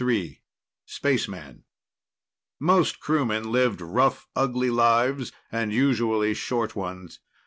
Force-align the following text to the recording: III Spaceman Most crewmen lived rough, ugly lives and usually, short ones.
III 0.03 0.41
Spaceman 0.87 1.63
Most 2.59 2.99
crewmen 2.99 3.51
lived 3.51 3.81
rough, 3.81 4.27
ugly 4.35 4.71
lives 4.71 5.31
and 5.51 5.71
usually, 5.71 6.33
short 6.33 6.75
ones. 6.75 7.19